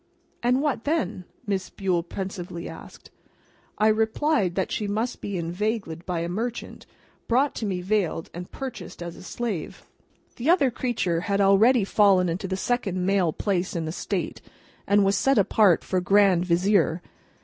"And 0.41 0.63
what 0.63 0.83
then?" 0.85 1.25
Miss 1.45 1.69
Bule 1.69 2.01
pensively 2.01 2.67
asked. 2.67 3.11
I 3.77 3.87
replied 3.87 4.55
that 4.55 4.71
she 4.71 4.87
must 4.87 5.21
be 5.21 5.37
inveigled 5.37 6.07
by 6.07 6.21
a 6.21 6.27
Merchant, 6.27 6.87
brought 7.27 7.53
to 7.53 7.67
me 7.67 7.81
veiled, 7.81 8.31
and 8.33 8.49
purchased 8.49 9.03
as 9.03 9.15
a 9.15 9.21
slave. 9.21 9.85
[The 10.37 10.49
other 10.49 10.71
creature 10.71 11.19
had 11.19 11.39
already 11.39 11.83
fallen 11.83 12.29
into 12.29 12.47
the 12.47 12.57
second 12.57 13.05
male 13.05 13.31
place 13.31 13.75
in 13.75 13.85
the 13.85 13.91
State, 13.91 14.41
and 14.87 15.05
was 15.05 15.15
set 15.15 15.37
apart 15.37 15.83
for 15.83 16.01
Grand 16.01 16.45
Vizier. 16.47 17.03